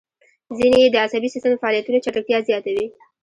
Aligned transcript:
ځینې 0.57 0.77
یې 0.83 0.89
د 0.91 0.95
عصبي 1.05 1.29
سیستم 1.33 1.51
د 1.53 1.57
فعالیتونو 1.61 2.03
چټکتیا 2.05 2.37
زیاتوي. 2.49 2.85